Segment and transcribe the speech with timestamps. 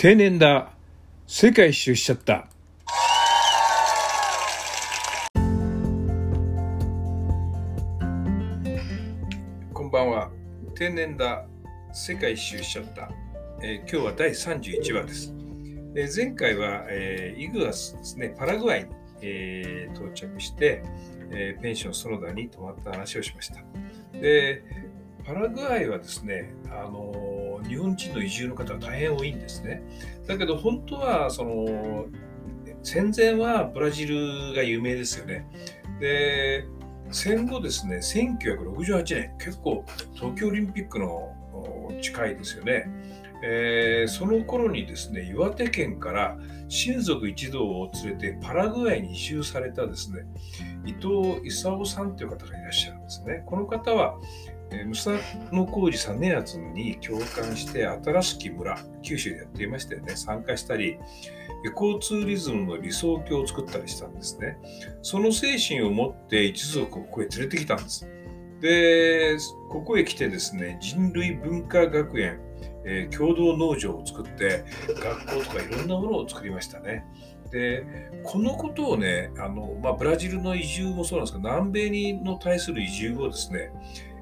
[0.00, 0.70] 定年だ。
[1.26, 2.46] 世界一周しちゃった。
[9.74, 10.30] こんばんは。
[10.76, 11.44] 定年だ。
[11.92, 13.10] 世界一周しちゃった、
[13.60, 15.34] えー今日は第31話です、
[15.96, 18.36] えー前回は、えーイグアスですね。
[18.38, 18.90] パラグアイに、
[19.22, 20.84] えー到着して、
[21.32, 23.56] えーペンション園田に泊まった話をしました。
[24.12, 24.62] で
[25.26, 27.12] パラグアイはですね、あの
[27.68, 29.82] 日本人の移住の方が大変多いんですね。
[30.26, 32.06] だけど本当はその
[32.82, 35.46] 戦前はブラジルが有名ですよね。
[36.00, 36.64] で
[37.10, 41.34] 戦後ですね1968年結構東京オリンピックの
[42.00, 42.86] 近いですよね。
[43.42, 46.36] えーその頃にですね岩手県から
[46.68, 50.24] 親族一同を連れてパラグアイに移住されたですね
[50.84, 53.42] 伊藤勲さんという方がいらっしゃるんですね。
[53.46, 54.18] この方は
[54.70, 55.12] えームサ
[55.52, 60.16] ノ工事実篤に共感して新しき村九州でやっていましたよね。
[60.16, 60.98] 参加したり
[61.66, 64.58] エコーツーリズムの理想郷を作ったりしたんですね。
[65.02, 68.08] その精神を持って一族をここへ連れてきたんです。
[68.60, 69.36] で
[69.68, 72.40] ここへ来てですね人類文化学園、
[72.84, 74.64] えー共同農場を作って
[75.00, 77.04] 学校とかいろんなものを作りましたね。
[77.50, 77.84] で
[78.24, 83.72] このことをねあの、まあ、ブラジルの移住もそうなんですけど南米にの対する移住をですね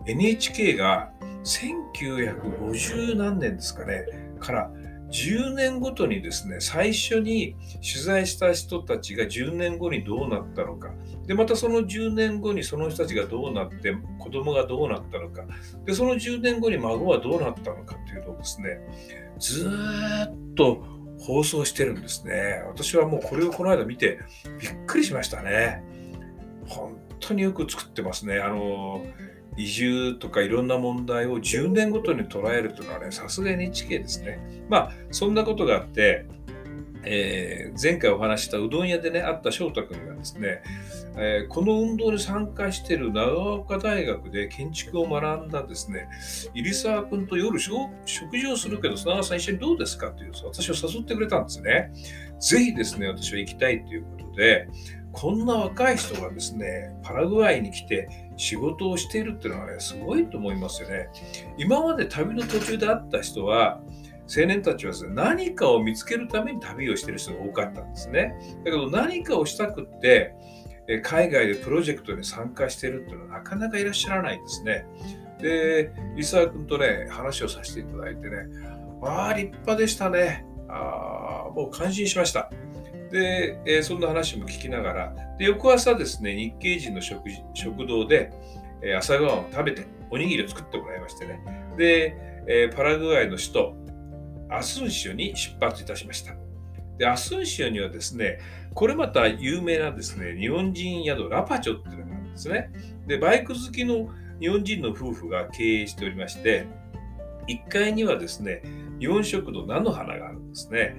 [0.06, 1.12] NHK が
[1.44, 4.04] 1950何年ですかね
[4.40, 4.70] から
[5.10, 10.90] 10年ごとにですね最初に取材した人たちが10年後にどうなったのか。
[11.26, 15.44] でまたその10年後にその人たちがどうなって子供がどうなったのか。
[15.84, 18.80] でその10年後に孫はどうなったのかというのをですね
[19.38, 20.84] ずっと
[21.20, 22.64] 放送してるんですね。
[22.66, 24.18] 私はもうこれをこの間見て
[24.60, 25.84] びっくりしましたね。
[26.66, 28.40] 本当によく作ってますね。
[28.40, 29.04] あの
[29.56, 34.38] 移住とかいろんな問題を10年ごとに捉えるというのはね、さすが NHK ですね。
[34.68, 36.26] まあ、そんなことがあって、
[37.06, 40.62] えー前回お話したうどん屋でね、会った翔太君がですね、
[41.16, 46.08] えーこの運動に参加している長岡大学で建築を学んだですね、
[46.54, 51.92] 入澤君と夜食食事をするけど、砂川さん一緒にどうですかという、私を誘ってくれたんですね。
[52.40, 54.68] ぜひですね、私は行きたいということで、
[55.16, 58.06] こんな若い人がですね、パラグアイに来て
[58.36, 61.08] 仕事をしているっていうのはね、すごいと思いますよね。
[61.56, 63.80] 今まで旅の途中で会った人は、
[64.28, 68.34] 青年たちはですね、何かを見つけるために旅をしている人が多かったんですね。
[68.58, 70.34] だけど何かをしたくって、
[71.02, 74.84] 海外でプロジェクトに参加しているっていうのはなかなかいらっしゃらないんですね。
[75.40, 78.36] で、伊沢君とね、話をさせていただいてね、
[79.02, 80.44] ああ、立派でしたね。
[80.68, 82.50] ああ、もう感心しました。
[83.10, 88.32] で、えーそんな話も聞きながら、で翌朝ですね、日系人の食食堂で、
[88.82, 91.40] えー朝ごはんを食べて、おにぎりを作ってもらいましてね。
[91.76, 92.16] で、
[92.48, 93.76] えーパラグアイの首都、
[94.50, 96.34] アスンシオに出発いたしました。
[96.98, 98.38] で、アスンシオにはですね、
[98.74, 102.70] これまた有名なですね、日本人宿ラパチョっていうのがあるんですね。
[103.06, 104.08] で、バイク好きの
[104.40, 106.66] 日本人の夫婦が経営しておりまして、
[107.48, 108.62] 1階にはですね、
[108.98, 110.96] 日本食堂菜の花があるですね。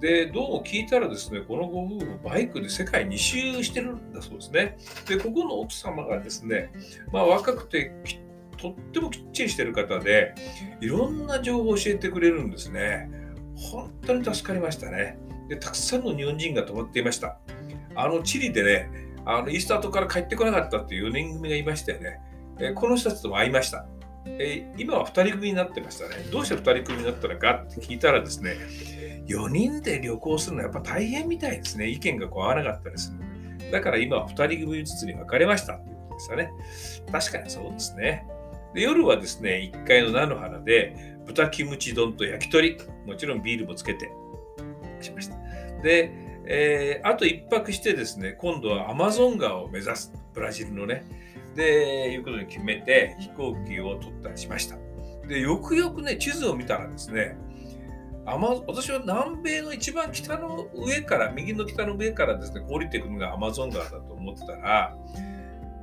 [0.00, 4.78] で、どうも聞いたらですね、このご夫婦、バイクで世界2周してるんだそうですね。
[5.08, 6.70] で、ここの奥様がですね、
[7.10, 7.92] まあ若くて
[8.58, 10.34] とってもきっちりしてる方で、
[10.80, 13.10] いろんな情報を教えてくれるんですね。
[13.56, 15.18] 本当に助かりましたね。
[15.48, 17.38] で、たくさんの日本人が泊まっていました。
[17.94, 18.90] あの、チリでね、
[19.24, 22.20] あのイースター島から帰ってこなかったっていう4人組がいましたよね。
[22.60, 23.86] えこの人たちとも会いました。
[24.38, 26.24] えー今は2人組になってましたね。
[26.30, 28.56] どうして2人組になったのかって聞いたらですね、
[29.26, 31.88] 4人で旅行するのはやっぱ大変みたいですね。
[31.88, 33.70] 意見がこう合わなかったりする。
[33.70, 36.50] だから今は2人組ずつに分かれましたってことですよね。
[37.12, 38.26] 確かにそうですね。
[38.74, 44.10] で夜はですね、1階の菜の花で豚キムチ丼と焼き鳥、もちろんビールもつけて
[45.00, 45.36] しました。
[45.82, 46.12] で、
[46.46, 51.04] えーあと1泊してですね、今度はアマゾン川を目指す、ブラジルのね、
[51.58, 54.76] で、いうことに決めて飛行機を取ったりしました。
[55.26, 57.36] で、よくよくね、地図を見たらですね、
[58.24, 64.96] 私は南米の一番北の上から、右の北の上からですね、降りていくのがアマゾン川だと思ってたら、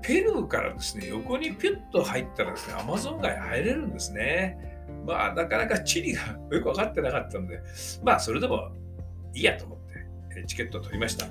[0.01, 4.57] ペルーからですね、横にピュッと入ったらですね、アマゾン川に入れるんですね。
[5.05, 6.21] まあ、なかなか地理が
[6.51, 7.59] よく分かってなかったので、
[8.01, 8.71] まあ、それでも
[9.33, 9.79] いいやと思っ
[10.33, 11.27] て、チケットを取りました。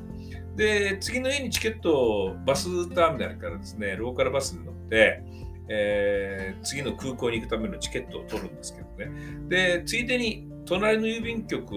[0.56, 5.22] で、次の日にチケットをバスターミナルからですね、ローカルバスに乗って、
[5.68, 9.10] えー次の空港に行くためのチケットを取るんですけどね。
[9.48, 11.72] で、ついでに隣の郵便局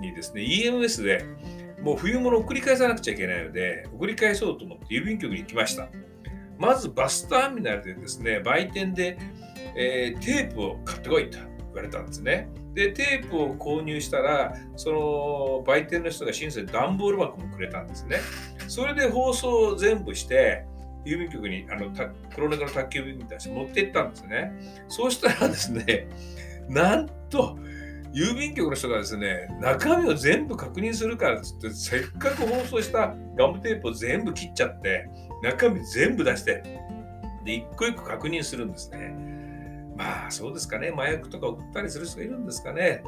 [0.00, 1.24] にですね、EMS で
[1.82, 5.88] もう冬物を送り返さなくちゃいけないので、送り返そうと思って郵便局に行きました。
[6.58, 9.18] まずバスターミナルでですね、売店で、
[9.76, 12.48] えーテープを買ってこいと言われたんですね。
[12.74, 18.18] で、テープを購入したら、その売店の人が親切に段ボール箱もくれたんですね。
[18.68, 20.64] それで放送を全部して、
[21.04, 21.90] 郵便局にあの
[22.34, 24.52] 黒猫の宅急便みたいに持って行ったんですね。
[24.88, 26.08] そうしたらですね、
[26.68, 27.56] なんと、
[28.14, 35.08] 郵便局の人がですね、中身を全部確認するからっつって、せっかく放送したガムテープを全部切っちゃって、
[35.42, 36.62] 中身全部出して、
[37.44, 39.33] で、一個一個確認するんですね。
[39.96, 43.02] まあそうですかね、麻薬とか送ったりする人がいるんですかね。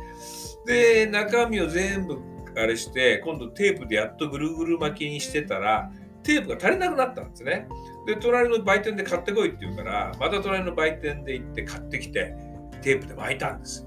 [0.66, 2.18] で、中身を全部
[2.56, 5.90] あれして、今度テープでやっとぐるぐる巻きにしてたら、
[6.22, 7.68] テープが足りなくなったんですね。
[8.06, 12.34] で、隣の売店で買ってこいって言うから、また隣の売店で行って買ってきて、
[12.82, 13.86] テープで巻いたんです。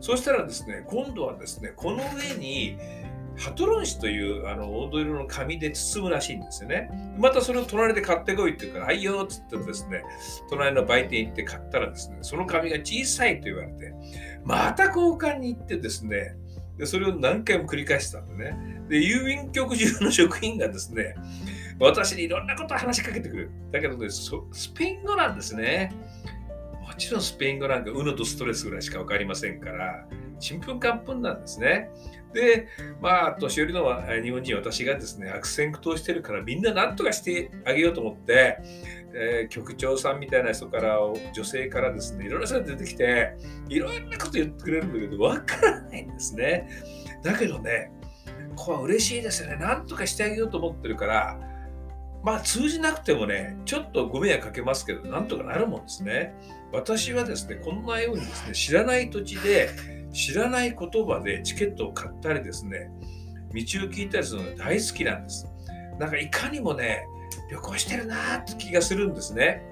[0.00, 2.78] そしたらですね、今度はですね、この上に、
[3.40, 6.90] ハトロン紙というあの黄土色の紙で包むらしいんですよね。
[7.18, 10.02] またそれを隣で買ってこいって言うから、はいよっつってですね、
[10.50, 13.94] 隣の売店行って買ったらですね、その紙が小さいと言われて、
[14.44, 16.36] また交換に行ってですね、
[16.76, 18.82] でそれを何回も繰り返してたんでね。
[18.90, 21.14] で、郵便局中の職員がですね、
[21.78, 23.50] 私にいろんなことを話しかけてくる。
[23.72, 24.30] だけどね、ス
[24.74, 25.94] ペイン語なんですね。
[26.86, 30.06] もちろんスペイン語なんか、うのとストレスぐらいしか分かりませんから、
[30.38, 31.90] ちんぷんかんぷんなんですね。
[32.32, 32.68] で、
[33.00, 33.84] まあ、年寄りの
[34.22, 38.58] 日本人、私がですね、悪戦苦闘してるから、みんな何とかしてあげようと思って、
[39.12, 40.98] えー、局長さんみたいな人から、
[41.32, 43.34] 女性からですね、いろんな人が出てきて、
[43.68, 46.68] いろんなこと言ってくれるんだけど、わからないんですね。
[47.22, 47.90] だけどね、
[48.56, 49.56] これは嬉しいですよね。
[49.60, 51.40] 何とかしてあげようと思ってるから、
[52.22, 56.34] まあ通じなくてもね、ちょっとご迷惑かけますけど、なんとかなるもんですね。
[56.72, 59.70] 私はですね、こんなようにですね、知らない土地で、
[60.12, 62.90] 知らない言葉でチケットを買ったりですね、
[63.52, 65.46] 道を聞いたりするのが大好きなんです。
[65.98, 67.04] なんかいかにもね、
[67.50, 69.62] 旅行してるなーって気がするんですね。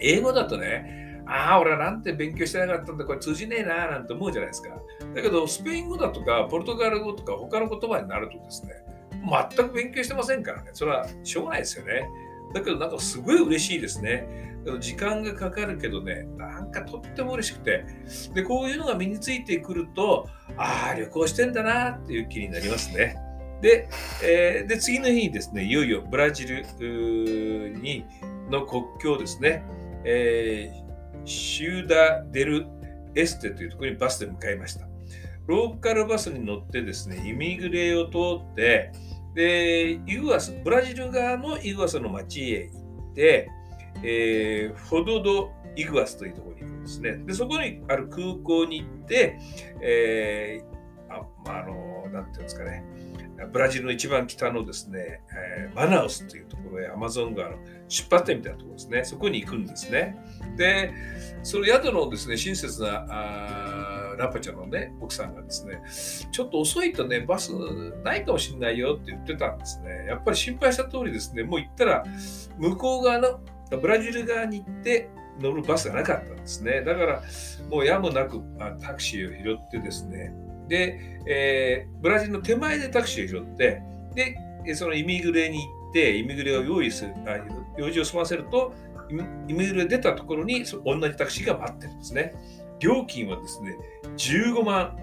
[0.00, 4.70] 英語だとね、ああ、俺はなんて勉強してなかったんだ、これ通じねえなーなんて思うじゃないですか。
[5.14, 8.72] だけど、スペイン語だとか、ポルトガル語とか、他の言葉になるとですね、
[9.56, 12.06] 全く勉強してませんからね、それはしょうがないですよね。
[12.52, 14.53] だけど、なんかすごい嬉しいですね。
[14.80, 17.84] 時間がかかるけどね、なんかとっても嬉しくて、
[18.34, 23.16] で、こういうのが身についてくると、ああ、旅行してんだなっていう気になりますね。
[23.60, 23.88] で、
[24.22, 26.64] えー、で次の日にですね、いよいよブラジル
[27.80, 28.04] に
[28.50, 29.64] の国境ですね、
[30.04, 32.66] えー、シューダ・デル・
[33.14, 34.86] エステというところにバスで向かいました。
[35.46, 38.18] ローカルバスに乗ってですね、イミグレを通
[38.52, 38.92] って、
[39.34, 43.48] で、イグアス、ブラジル側のイグアスの町へ行って、
[44.04, 47.16] えー、フォドド・イグアスというところに行くんですね。
[47.26, 49.38] で、そこにある空港に行って、
[49.80, 52.84] えー、あ、まあ、あの、なんていうんですかね、
[53.52, 55.22] ブラジルの一番北のですね、
[55.58, 57.56] えー、マナウスというところへアマゾン川の
[57.88, 60.16] 出発点みたいなところですね、そこに行くんですね。
[60.56, 60.92] で、
[61.42, 65.82] その宿のですね、親切なあラパちゃんのね、奥さんがですね、
[66.30, 67.50] ちょっと遅いとね、バス
[68.04, 70.06] ないかもしれないよって言ってたんですね。
[70.08, 72.04] やっぱり心配した通りですね、もう行ったら
[72.58, 73.40] 向こう側の
[73.70, 76.82] ブラジル側に行って乗るバスがなかったんですね。
[76.82, 77.22] だから、
[77.70, 78.40] もうやむなく
[78.80, 80.32] タクシーを拾ってですね、
[80.68, 83.82] で、えー、ブラジルの手前でタクシーを拾って、
[84.64, 87.14] で、そのイミグレに行って、イミグレを用意する、
[87.76, 88.72] 用事を済ませると、
[89.48, 92.32] イミグレ出たところに同じタクシーが待ってるんですね。
[92.80, 93.76] 料金はですね、
[94.16, 94.96] 15万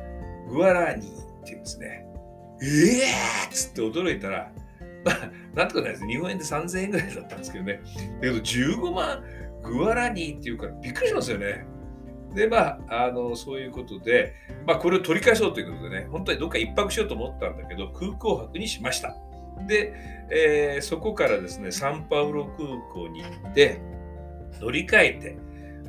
[0.50, 2.06] グアラーニっていうんですね。
[2.64, 4.52] ええー、っつって驚いたら、
[5.04, 6.08] まあ、なんとかないです。
[6.08, 7.82] 日本円で3000円ぐらいだったんですけどね。
[8.16, 9.24] だけど15万
[9.64, 11.66] グアラニーっていうからびっくりしますよね。
[12.34, 14.34] で、まあ、あの、そういうことで、
[14.66, 19.16] まあ、これを取り返そうということでね、本当にどっか一泊しようと思ったんだけど、空港泊にしました。
[19.68, 19.94] で、
[20.32, 23.82] えー、そこからですね、サンパウロ空港に行って、
[24.62, 25.38] 乗り換えて、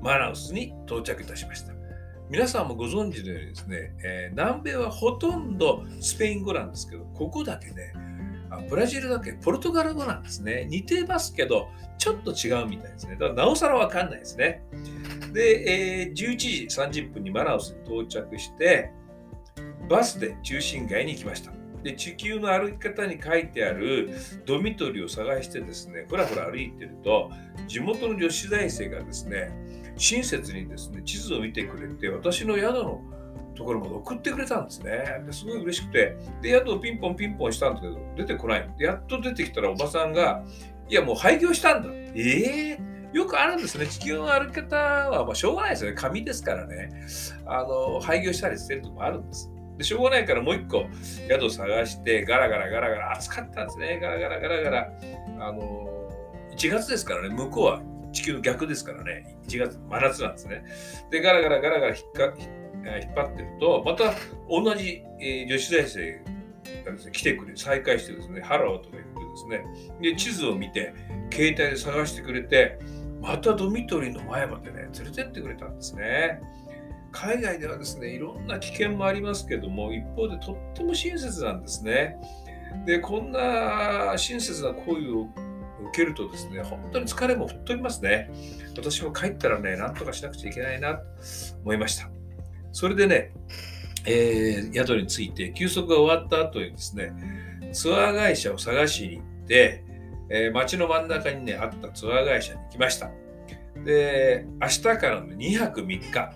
[0.03, 1.73] マナウスに到着いたしました。
[2.29, 7.93] 皆さんもご存知のようにですね、えー、南米はほとんどスペイン語なんですけど、ここだけね、
[8.69, 9.33] ブラジルだけ？
[9.33, 10.67] ポルトガル語なんですね。
[10.69, 11.69] 似てますけど、
[11.99, 13.15] ちょっと違うみたいですね。
[13.15, 14.63] だからなおさらわかんないですね。
[15.33, 18.91] で、えー、11時30分にマナウスに到着して、
[19.89, 21.53] バスで中心街に行きました。
[21.83, 24.11] で、地球の歩き方に書いてある
[24.47, 27.31] ドミトリーを探してですね、ふらふら歩いてると、
[27.67, 29.51] 地元の女子大生がですね、
[29.97, 33.03] 親切にですね、地図を見てくれて、私の宿の
[33.55, 35.05] ところまで送ってくれたんですね。
[35.27, 38.69] ですごい嬉しくて、で、宿をピンポンピンポンしたんだけど、出てこない。
[38.79, 40.45] で、やっと出てきたらおばさんが、
[40.89, 41.89] いや、もう廃業したんだ。
[42.15, 43.87] ええー、よくあるんですね。
[43.87, 45.97] 地球の歩き方は、まあ、しょうがないですよね。
[45.97, 46.91] 紙ですからね。
[47.47, 49.51] あの、廃業したりしてるとこもあるんです。
[49.79, 50.87] でしょうがないからもう一個
[51.29, 53.99] 宿探して、ガラガラガラガラ、暑かったんですね。
[54.01, 54.93] ガラガラガラガラ。
[55.41, 56.11] あの、
[56.57, 57.83] 1月ですからね、向こうは
[58.13, 60.65] 地球の逆ですからね、1月、真夏なんですね。
[61.11, 62.62] で、ガラガラガラガラ引っか引っ
[63.03, 64.15] 引っ張ってると、また
[64.49, 66.21] 同じ、え女子大生
[66.85, 70.95] がですね、来てくれ、再会してですね、ハローとか言ってですね、で、地図を見て、
[71.31, 72.79] 携帯で探してくれて、
[73.21, 76.41] またドミトリーの前までね、連れてってくれたんですね。
[77.13, 82.17] 海外ではですね、いろんな危険もありますけども、一方でとっても親切なんですね。
[82.87, 85.29] で、こんな親切な行為を
[85.89, 88.31] 受けるとですね、本当に疲れも吹っ飛びますね。
[88.77, 91.05] 私も帰ったらね、なんとかしなくちゃいけないなと
[91.63, 92.22] 思いました。
[92.73, 93.33] それでね、
[94.07, 97.13] えー、宿に着いて、休息が終わった後にですね、
[97.73, 99.85] ツアー会社を探しに行って、
[100.29, 103.11] えー、街の真ん中にね、あったツアー会社に行きました。
[103.85, 106.33] で、明日からの2泊3日、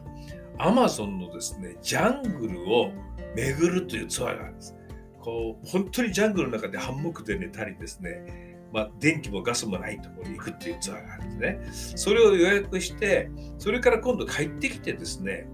[0.58, 2.90] アマゾンのですね、ジャングルを
[3.34, 4.76] 巡るというツアーがあるんです。
[5.20, 11.96] こう、本当にジャングルの中でハンモックで寝たりですね、まあ、電気もガスもないところに行くっていうツアーがあるんですね。
[11.96, 15.48] それを予約して、それから今度帰ってきてですね、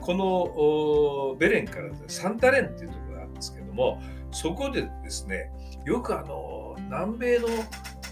[0.00, 4.00] このベレンからサンタレンっていうところがあるんですけども、
[4.32, 5.50] そこでですね、
[5.84, 7.48] よくあの、南米の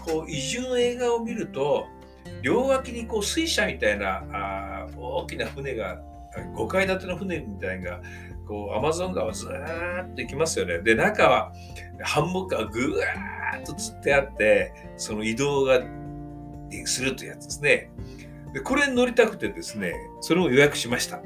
[0.05, 1.87] こう移住の映画を見ると、
[2.41, 6.01] 両脇にこう水車みたいなあ大きな船が
[6.55, 7.99] 5階建ての船みたいな
[8.47, 10.79] こうアマゾン川ずーっと行きますよね。
[10.79, 11.51] で中は
[12.01, 15.81] ハンモックがぐわーっと釣ってあってその移動が
[16.85, 17.91] するというやつですね。
[18.53, 21.21] でこれに乗りたくてですねそれを予約しました。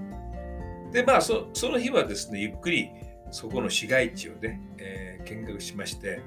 [0.93, 2.89] でまあその日はですねゆっくり
[3.31, 6.21] そこの市街地をね、えー、見学しまして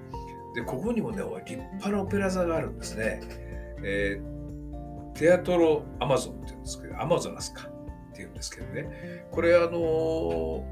[0.55, 3.21] でここにもね立派なオペラ座があるんですね。
[3.85, 7.69] えー、テアトロアマゾンって言うんですけどアマゾナスか
[8.11, 10.65] っていうんですけどねこれあの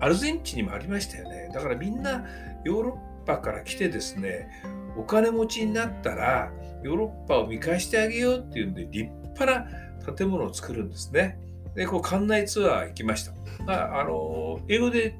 [0.00, 2.24] ー、アルゼンチンにもありましたよねだからみんな
[2.64, 4.48] ヨーロッパから来てですね
[4.96, 11.38] お金持ちになったらヨーロッパを見返してあげようっていうんで立派な建物を作るんですね。
[11.76, 14.00] で、こう館内ツアー行きました。
[14.00, 15.16] あ、の英語で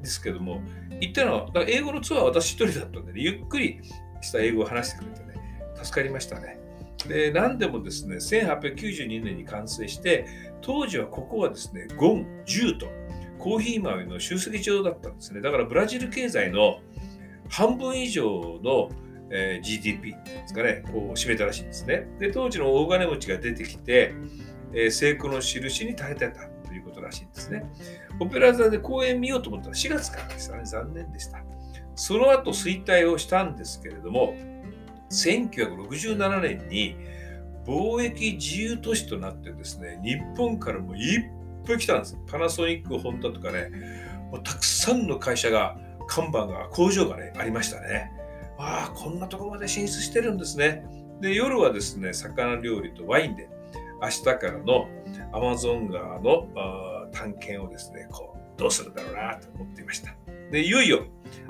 [0.00, 0.60] ですけども、
[1.00, 3.80] 行ったのは、英語のツアーは私一人だったんで、ね、ゆっくり
[4.20, 6.58] した英語を話してくれてね、助かりましたね。
[7.06, 10.26] で、何でもですね、1892年に完成して、
[10.60, 12.86] 当時はここはですね、ゴン、ジューと
[13.38, 15.40] コーヒー豆の集積場だったんですね。
[15.40, 16.80] だからブラジル経済の
[17.48, 18.90] 半分以上の、
[19.30, 22.08] えー、GDP ですかね、こう占めたらしいんですね。
[22.18, 24.14] で、当時の大金持ちが出てきて、
[24.74, 27.64] え、成功の印に耐えてたということらしいんですね。
[28.20, 30.64] オペラ座で公演見ようと思ったら4月からでしたね。
[30.64, 31.42] 残念でした。
[31.94, 34.34] その後衰退をしたんですけれども、
[35.10, 36.96] 1967年に
[37.66, 41.24] 貿易自由都市となってですね、日本からもいっ
[41.66, 42.16] ぱい来たんです。
[42.26, 43.70] パナソニック、ホンダとかね、
[44.30, 48.10] もうたくさんの会社が、看板が、工場がね、ありましたね。
[48.56, 50.84] ああ、こんなとこまで進出してるんですね。
[51.20, 53.48] で、夜はですね、魚料理とワインで、
[54.00, 54.88] 明日からの
[55.32, 56.46] アマゾン川の
[57.12, 60.14] 探検をですね、こう、どうするんだろうなと思っていました。
[60.50, 61.04] で、いよいよ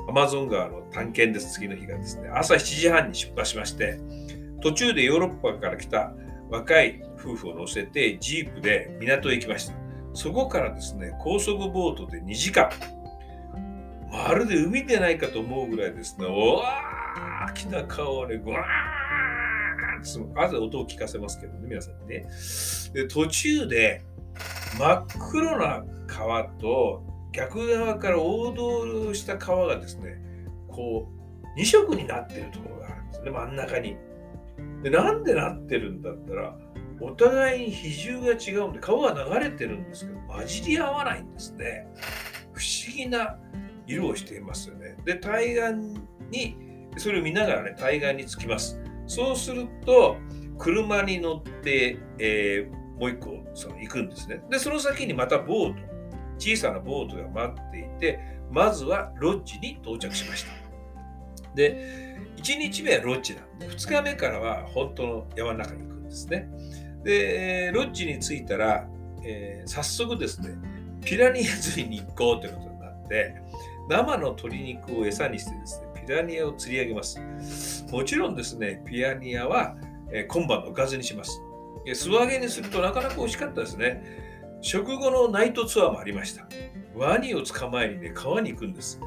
[0.08, 1.54] アマゾン川の探検です。
[1.54, 3.98] 次の日がですね、朝7時半に出発しまして、
[4.62, 6.12] 途中でヨーロッパから来た
[6.50, 9.74] 若い夫婦を乗せてジープで港へ行きました。
[10.14, 12.70] そこからですね、高速ボートで2時間。
[14.10, 19.47] まるで海でないかと思うぐらいですね、大きな川をね、ぐわー
[20.00, 22.26] っと、あと音を聞かせますけどね、皆さんにね。
[22.94, 24.02] で、途中で
[24.78, 27.02] 真っ黒な川と
[27.32, 30.20] 逆側から横道した川がですね、
[30.68, 31.08] こ
[31.56, 33.96] う、2色になってるところがあるんですね、真ん中に。
[34.82, 36.56] で、なんでなってるんだったら、
[37.00, 41.86] お互いに比重が違うんで、川が流れてるんですけど、混じり合わないんですね。
[42.52, 43.38] 不思議な
[43.86, 44.96] 色をしていますよね。
[45.04, 46.00] で、対岸
[46.30, 46.56] に、
[46.96, 48.80] それを見ながらね、対岸に着きます。
[49.08, 50.16] そうすると、
[50.58, 54.40] 車に乗って、えー、もう一個その行くんですね。
[54.50, 55.80] で、その先にまたボート、
[56.38, 60.50] 小さなボートが待っていて、まずはロッジに到着しました。
[61.54, 66.48] で、1日目はロッジなんで、2日目からは本当の山の中に行くんですね。
[67.04, 68.86] で、ロッジに着いたら、
[69.24, 70.50] えー、早速ですね、
[71.04, 73.34] ピラニア釣りに行こうということになって、
[73.88, 77.20] 生の鶏肉を餌にしてですね、ピラニアを釣り上げます。
[77.90, 79.76] もちろんですね、ピラニアは、
[80.10, 81.42] え、今晩のおかずにします。
[81.92, 84.02] 素揚げにするとなかなか美味しかったですね。
[84.62, 86.48] 食後のナイトツアーもありました。
[86.96, 88.98] ワニを捕まえにね、川に行くんです。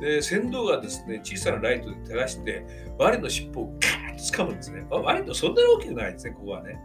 [0.00, 2.64] で、船頭がですね、小さなライトで照らして、
[2.98, 4.86] ワニの尻尾をガーッと掴むんですね。
[4.90, 6.78] ワニとそんなに大きくないですね、ここはね。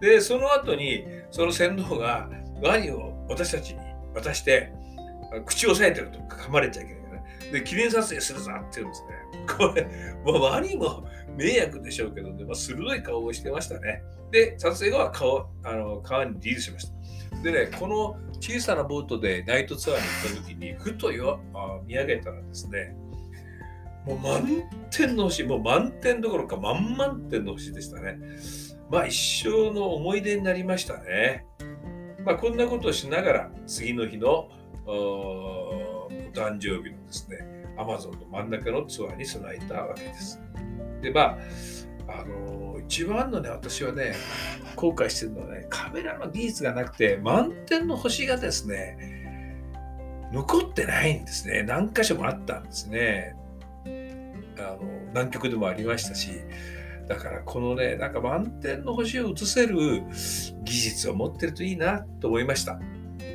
[0.00, 2.28] で、その後に、その船頭が
[2.60, 3.80] ワニを私たちに
[4.16, 4.72] 渡して、
[5.46, 7.01] 口を押さえてると噛まれちゃいけない、
[7.52, 9.08] で、記念撮影するぞって言うんですね。
[9.46, 9.86] これ、
[10.24, 11.04] もう周りも
[11.36, 14.02] 迷惑でしょうけどね、まあ、鋭い顔をしてましたね。
[14.30, 17.42] で、撮影後は顔あの川にリードしました。
[17.42, 22.96] でね、この小さなボートでナイトツアーに行った時に、ふとよあ見上げたらですね、
[24.06, 28.18] もう満点の星、もう満点どころか満々点の星でしたね。
[28.90, 31.46] まあ一生の思い出になりましたね。
[32.24, 34.48] まあこんなことをしながら次の日の
[34.86, 37.38] お誕生日のですね、
[37.76, 40.40] アマゾンの真ん中のツアーに備えたわけです。
[41.02, 41.38] で、まあ、
[42.08, 44.14] あの一番のね、私はね、
[44.76, 49.22] 後悔してるのはね、カメラの技術がなくて、満点の星がですね、
[50.32, 51.62] 残ってないんですね。
[51.62, 53.36] 何箇所もあったんですね。
[54.58, 54.78] あの
[55.08, 56.30] 南極でもありましたし、
[57.08, 60.02] だからこのね、なんか満点の星を映せる
[60.64, 62.78] 技術を持ってるといいなと思いました。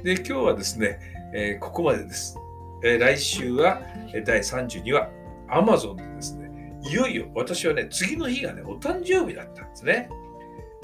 [0.04, 1.00] で、今日はですね、
[1.34, 2.38] えー、ここまでです。
[2.84, 3.82] え、来週は
[4.26, 5.10] 第32話、
[5.50, 10.10] Amazon でですね、いよいよ私はね、次の日がね、お誕生日だったんですね。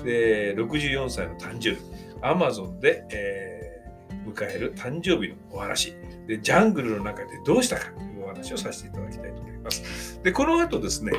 [0.03, 1.81] で、64歳の誕生日、
[2.21, 5.95] Amazon で、えー、迎える誕生日のお話
[6.27, 10.21] で、ジャングルの中でどうしたかというお話をさせていただきたいと思います。
[10.23, 11.11] で、この後ですね、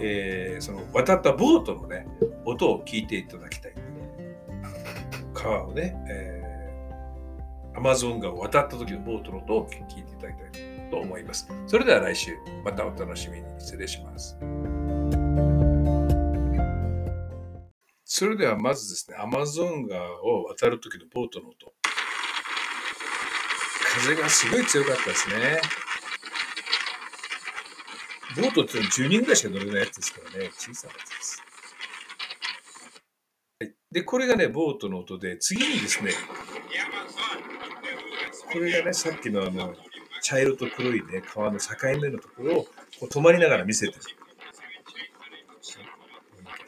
[0.00, 2.06] えー、その渡ったボートのね、
[2.44, 3.72] 音を聞いていただきたい。
[5.34, 6.31] 川をね、えー
[7.74, 11.48] アマゾン川を渡った時のボートの音を聞いていただきたいと思います。
[11.66, 13.46] それでは来週、またお楽しみに。
[13.58, 14.36] 失礼します。
[18.04, 21.72] それではまずですね、アマゾン川を渡る時のボートの音。
[23.94, 25.60] 風がすごい強かったですね。
[28.36, 31.42] ボートっての10人ぐらいしか乗れないやつですからね、小さなやつです。
[33.60, 36.12] はい、で、これがね、ボートの音で、次にですね、
[38.52, 39.74] これがね、さっきのあの、
[40.22, 41.66] 茶色と黒いね、川の境
[42.00, 42.70] 目のところをこ
[43.02, 44.00] う止まりながら見せてる。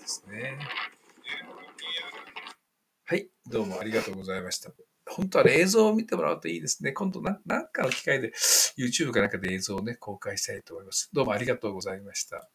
[0.05, 0.59] ですね。
[3.05, 4.71] はい、どうもありがとうございました。
[5.07, 6.93] 本当は、映像を見てもらうといいですね。
[6.93, 8.33] 今度な、なんかの機会で
[8.79, 11.11] YouTube かなんかで映像をね、公開したいと思います。
[11.13, 12.49] どうもありがとうございました。